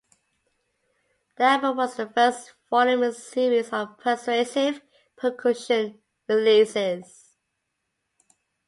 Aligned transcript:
The 1.37 1.43
album 1.43 1.77
was 1.77 1.95
the 1.95 2.07
first 2.09 2.53
volume 2.71 3.03
in 3.03 3.09
a 3.11 3.13
series 3.13 3.69
of 3.71 3.99
"Persuasive 3.99 4.81
Percussion" 5.15 6.01
releases. 6.27 7.35